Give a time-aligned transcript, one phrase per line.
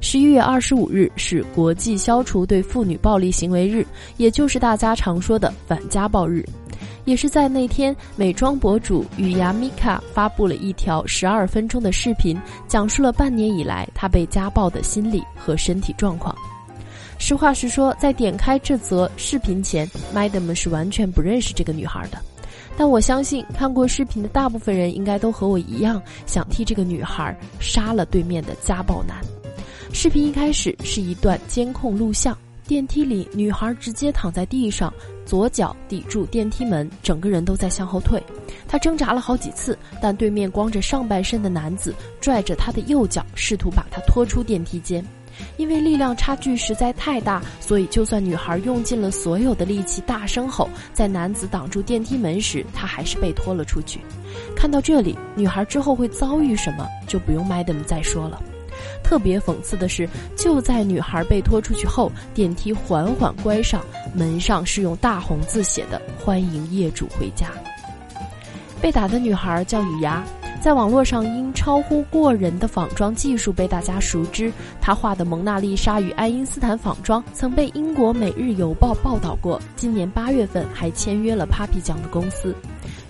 [0.00, 3.86] 十一月二十五日是国际消除对妇女暴力行为日，
[4.16, 6.44] 也就是大家常说的反家暴日。
[7.04, 16.34] 也是在那天，美妆博主雨芽米卡发布了一条十二分钟的视频，讲述了半年以来她被家暴的心理和身体状况。
[17.18, 22.18] 实话实说，在点开这则视频前，Madam 是完全不认识这个女孩的。
[22.76, 29.16] 但我相信，看过视频的大部分人应该都和我一样，想替这个女孩杀了对面的家暴男。
[29.94, 32.36] 视频一开始是一段监控录像。
[32.66, 34.92] 电梯里，女孩直接躺在地上，
[35.24, 38.20] 左脚抵住电梯门，整个人都在向后退。
[38.66, 45.02] 她挣扎了好几次，但对面光着上半身的男子拽着她的右脚，试图把她拖出电梯间。
[45.56, 54.00] 因为力量差距实在太大，所以就算女孩用尽了所有的力气大声吼，在男子挡住电梯门时，她还是被拖了出去。
[54.56, 58.42] 看到这里，女孩之后会遭遇什么，就不用 Madam 再说了。
[59.02, 63.84] 特别讽刺的是，就在女孩被拖出去后，电梯缓缓关上，
[64.14, 67.48] 门上是用大红字写的“欢迎业主回家”。
[68.80, 70.22] 被打的女孩叫雨芽，
[70.60, 74.52] 在网络上因超乎过人的仿妆技术被大家熟知。
[74.80, 79.58] 她画的蒙娜丽莎与爱因斯坦仿妆，曾被英国《每日邮报》报道过。
[79.74, 82.54] 今年八月份还签约了 Papi 酱的公司。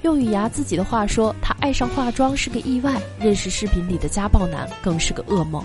[0.04, 5.64] 用雨芽自己的话说，她爱上化妆是个意外，认识视频里的家暴男更是个噩梦。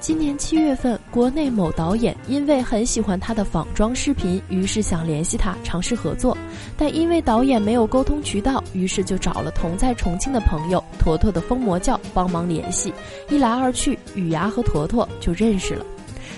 [0.00, 6.36] 今年七月份，国内某导演因为很喜欢她的仿妆视频，于是想联系她尝试合作，
[6.76, 12.92] 但因为导演没有沟通渠道，于是就找了同在重庆的朋友坨坨的疯魔教帮忙联系。
[13.28, 15.86] 一来二去，雨芽和坨坨就认识了。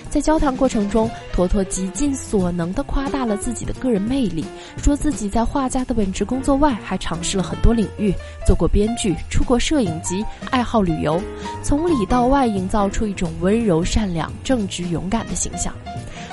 [0.09, 4.43] 在交谈过程中，坨坨极尽所能地夸大了自己的个人魅力，
[4.77, 8.11] 说自己在画家的本职工作外，还尝试了很多领域，
[8.45, 11.21] 做过编剧，出过摄影集，爱好旅游，
[11.61, 15.71] 从里到外营造出一种温柔、善良、正直、勇敢的形象。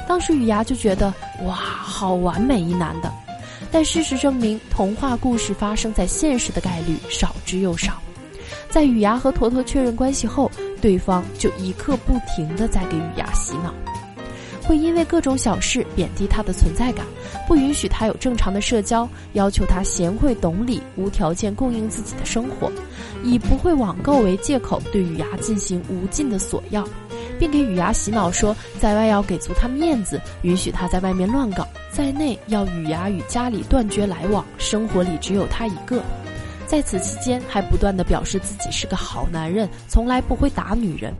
[0.08, 1.12] 当时雨芽就觉得，
[1.44, 3.12] 哇，好完美一男的。
[3.70, 8.00] 但事实证明，童话故事发生在现实的概率少之又少。
[8.70, 10.50] 在雨芽和坨坨确认关系后。
[10.80, 13.72] 对方就一刻不停的在给雨芽洗脑，
[14.62, 17.04] 会因为各种小事贬低她的存在感，
[17.46, 22.70] 不允许她有正常的社交，要求她贤惠懂礼，无条件供应自己的生活，
[23.22, 26.86] 以不会网购为借口对雨芽进行无尽的索要，
[27.38, 36.02] 并给雨芽洗脑说，在外要给足她面子，允许她在外面乱搞，在内要雨芽与家里断绝来往，生活里只有她一个。
[36.66, 41.14] 在此期间，还不断的表示自己是个好男人，从来不会打女人，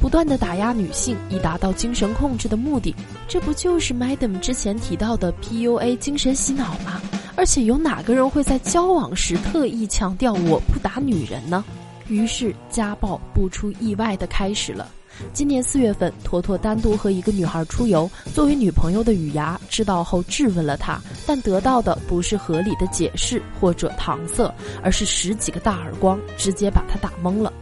[0.00, 2.94] 不断的打压女性，以达到精神控制的目的。
[3.26, 7.00] 这不就是 Madam 之前提到的 PUA 精神洗脑吗？
[7.34, 11.64] 而且有哪个人会在交往时特意强调我不打女人呢？
[12.08, 14.86] 于是家暴不出意外的开始了。
[15.32, 24.52] 今年四月份，坨坨单独和一个女孩出游，作为女朋友的雨芽知道后质问了他，但得到的不是合理的解释或者搪塞，
[24.82, 27.52] 而是十几个大耳光，直接把他打懵了。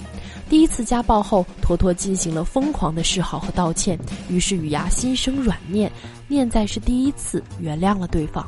[0.49, 3.99] 第一次家暴后，坨坨进行了疯狂的示好和道歉，
[4.29, 5.91] 于是雨芽心生软念，
[6.29, 8.47] 念在是第一次，原谅了对方。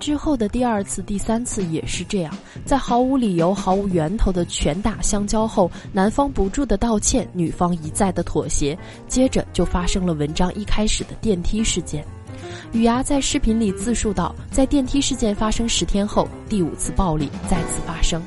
[0.00, 2.34] 之后的第二次、第三次也是这样，
[2.64, 12.04] 在毫无理由、毫无源头的拳打相交后，男方不住的道歉，女方一再的妥协，接着就发生了文章一开始的电梯事件。
[12.72, 18.22] 雨芽在视频里自述道，在电梯事件发生十天后，第五次暴力再次发生，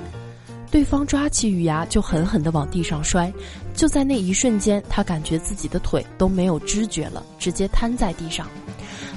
[0.73, 3.31] 对方抓起雨芽就狠狠地往地上摔，
[3.75, 8.47] 就在那一瞬间，他感觉自己的腿都没有知觉了，直接瘫在地上。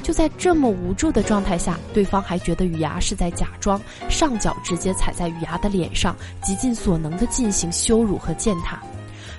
[0.02, 3.80] 就在这么无助的状态下，对方还觉得雨芽是在假装，
[4.10, 8.78] 上脚直接踩在雨芽的脸上，极尽所能的进行羞辱和践踏。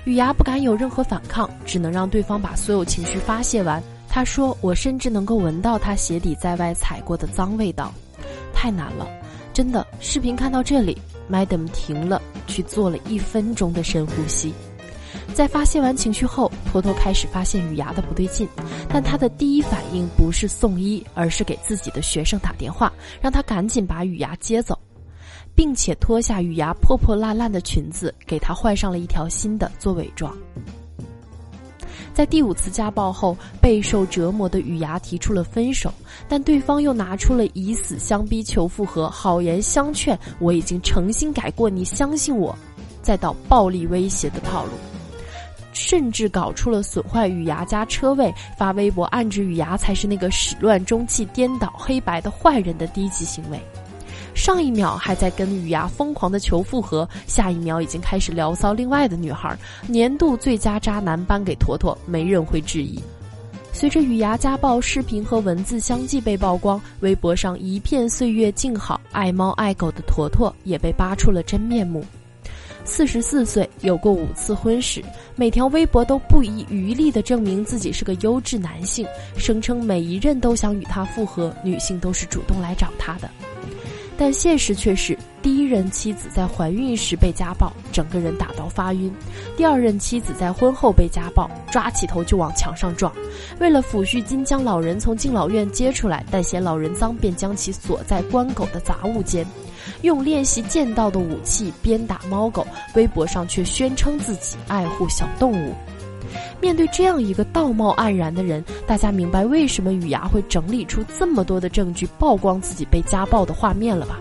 [0.02, 3.80] 雨芽不敢有任何反抗，只能让对方把所有情绪发泄完。
[4.08, 7.94] 他说：“我甚至能够闻到他鞋底在外踩过的脏味道，
[8.52, 9.06] 太难了，
[9.54, 10.98] 真的。”视频看到这里
[11.30, 14.52] ，Madam 停了，去做了一分钟的深呼吸。
[15.34, 18.48] 在发泄完情绪后，托托开始发现雨芽的不对劲，
[18.88, 24.78] 但他的第一反应不是送医，而是给自己的学生打电话，让他赶紧把雨芽接走，
[25.54, 30.36] 并且脱下雨芽破破烂烂的裙子，给他换上了一条新的做伪装。
[32.18, 35.94] 在第五次家暴后，备受折磨的雨芽提出了分手，
[36.28, 42.58] 但对方又拿出了以死相逼求复合，好言相劝：“我已经诚心改过，你相信我。”
[43.02, 44.72] 再到暴力威胁的套路。
[45.72, 53.60] 甚至搞出了损坏雨芽家车位、发微博暗指雨芽才是那个始乱终弃、颠倒黑白的坏人的低级行为。
[54.38, 59.58] 上一秒还在跟雨芽疯狂的求复合，下一秒已经开始聊骚另外的女孩。
[59.88, 63.02] 年度最佳渣男颁给坨坨，没人会质疑。
[63.72, 72.04] 随着雨芽家暴视频和文字相继被曝光，微博上一片岁月静好、爱猫爱狗的坨坨也被扒出了真面目。
[72.84, 75.02] 四十四岁，有过五次婚史，
[75.34, 79.04] 每条微博都不遗余力地证明自己是个优质男性，
[79.36, 83.28] 声称每一任都想与他复合，女性都是主动来找他的。
[84.20, 89.08] 但现实却是，第一任妻子在怀孕时被家暴，整个人打到发晕；
[89.56, 93.12] 第二任妻子在婚后被家暴，抓起头就往墙上撞。
[93.60, 99.46] 为了抚恤金将老人从敬老院接出来，但嫌老人脏，便将其锁在关狗的杂物间，
[100.02, 102.66] 用练习剑道的武器鞭打猫狗。
[102.96, 105.72] 微博上却宣称自己爱护小动物。
[106.60, 114.18] 面对这样一个道貌岸然的人，大家明白为什么雨芽会整理出这么多的证据曝光自己被家暴的画面了吧？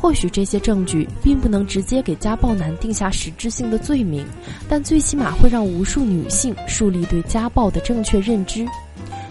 [0.00, 4.24] 或许这些证据并不能直接给家暴男定下实质性的罪名，
[4.68, 8.66] 但最起码会让无数女性树立对家暴的正确认知。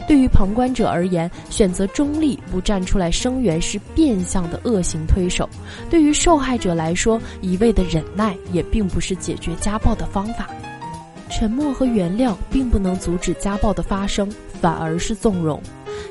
[0.05, 5.45] 对于旁观者而言，选择中立不站出来声援是变相的恶行推手；
[5.89, 10.49] 对于受害者来说，一味的忍耐也并不是解决家暴的方法。
[11.29, 14.29] 沉默和原谅并不能阻止家暴的发生，
[14.61, 15.61] 反而是纵容。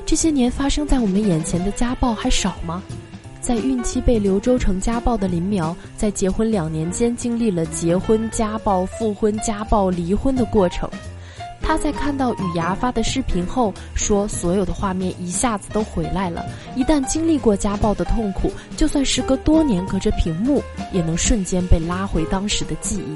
[0.05, 2.81] 这些年发生在我们眼前的家暴还少吗？
[3.41, 10.89] 在孕期被刘洲成家暴的林苗，在结婚两年间经历了结婚、家暴、复婚、家暴、离婚的过程。
[11.61, 16.45] 她在看到雨芽发的视频后说：“所有的画面一下子都回来了。
[16.75, 20.61] 一旦经历过家暴的痛苦，就算时隔多年隔着屏幕，
[20.91, 23.15] 也能瞬间被拉回当时的记忆。”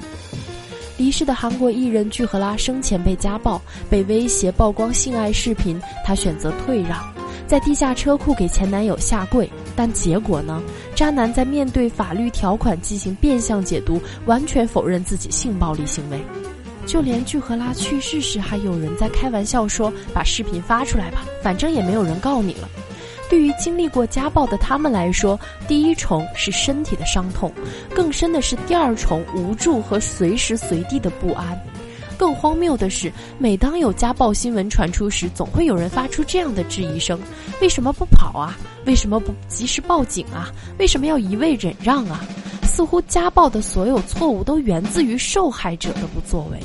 [0.98, 7.00] 离世的韩国艺人具荷拉生前被家暴，被威胁曝光性爱视频，她选择退让，
[7.46, 9.48] 在地下车库给前男友下跪。
[9.76, 10.60] 但结果呢？
[10.96, 16.20] 渣男在面对法律条款进行变相解读，完全否认自己性暴力行为。
[16.88, 22.68] 就连具荷拉去世时，还有人在开玩笑说：“把视频发出来吧，反正也没有人告你了。”
[23.30, 27.52] 对于经历过家暴的他们来说，第一重是身体的伤痛，
[27.94, 31.60] 更深的是第二重无助和随时随地的不安。
[32.18, 37.20] 更荒谬的是，每当有家暴新闻传出时，总会有人发出这样的质疑声：
[37.62, 38.58] 为什么不跑啊？
[38.86, 40.50] 为什么不及时报警啊？
[40.80, 42.26] 为什么要一味忍让啊？
[42.64, 46.60] 似乎家暴的所有错误都源自于受害者的不作为。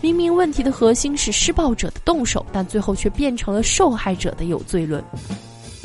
[0.00, 5.02] 明明问题的核心是施暴者的动手，但最后却变成了受害者的有罪论。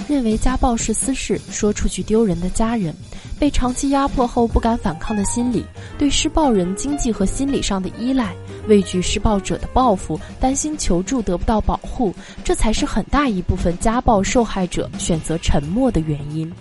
[0.07, 2.93] 认为家暴是私事，说出去丢人的家人，
[3.39, 5.65] 被长期压迫后不敢反抗的心理，
[5.97, 8.33] 对施暴人经济和心理上的依赖，
[8.67, 12.13] 畏惧施暴者的报复，担心求助得不到保护，
[12.43, 16.51] 这才是很大一部分家暴受害者选择沉默的原因。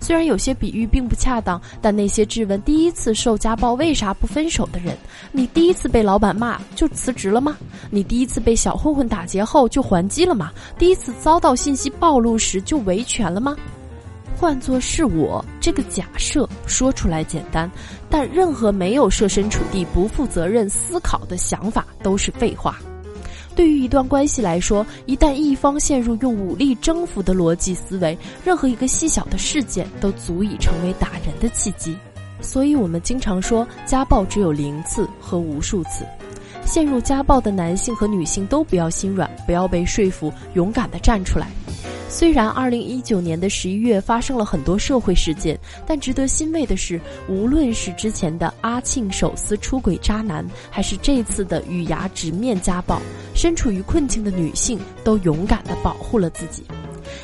[0.00, 4.96] 虽然有些比喻并不恰当，但那些质问第一次受家暴为啥不分手的人，
[5.30, 7.56] 你第一次被老板骂就辞职了吗？
[7.90, 10.50] 你第一次被小混混打劫后就还击了吗？
[10.78, 13.56] 第一次遭到信息暴露时就维权了吗？
[14.36, 17.70] 换作是我，这个假设说出来简单，
[18.10, 22.76] 但任何没有设身处地、不负责任思考的想法都是废话。
[23.54, 31.96] 对于一段关系来说，一旦一方陷入用武力征服的逻辑思维，任何一个细小的事件都足以成为打人的契机。
[32.40, 36.04] 所以，我们经常说，家暴只有零次和无数次。
[36.64, 41.48] 陷入家暴的男性和女性都不要心软，不要被说服，勇敢地站出来。
[42.12, 53.00] 虽然二零一九年的十一月发生了很多社会事件，但值得欣慰的是，无论是之前的阿庆手撕出轨渣男，还是这次的雨牙直面家暴，
[53.34, 56.62] 身处于困境的女性都勇敢的保护了自己。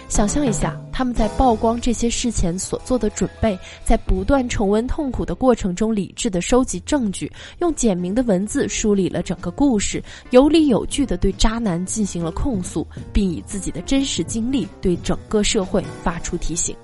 [0.08, 7.30] 想象一下，他们在曝光这些事前所做的准备，在不断重温痛苦的过程中，理智的收集证据，
[7.60, 16.74] 用简明的文字梳理了整个故事，有理有据的对渣男进行了控诉，并以自己的真实经历对整个社会发出提醒，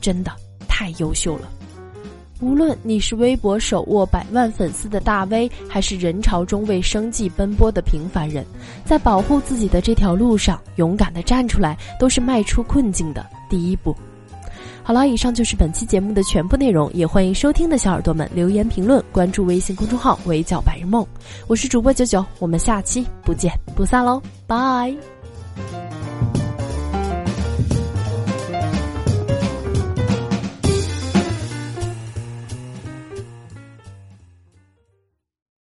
[0.00, 0.32] 真的
[0.68, 1.50] 太优秀了。
[2.44, 8.44] 无论你是微博手握百万粉丝的大 V，还是人潮中为生计奔波的平凡人，
[8.84, 13.96] 在保护自己的这条路上，勇敢的站出来，都是迈出困境的第一步。
[14.82, 21.04] 好了，以上就是本期节目的全部内容，也欢迎收听的小耳朵们留言评论，关注微信公众号“围剿白日梦”，
[21.48, 25.13] 我是主播九九，我们下期不见不散喽，拜。